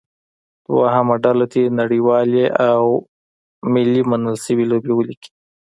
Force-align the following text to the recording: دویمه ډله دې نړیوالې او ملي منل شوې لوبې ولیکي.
دویمه 0.65 1.15
ډله 1.23 1.45
دې 1.53 1.63
نړیوالې 1.79 2.45
او 2.69 2.83
ملي 3.73 4.01
منل 4.09 4.35
شوې 4.45 4.65
لوبې 4.71 4.91
ولیکي. 4.95 5.31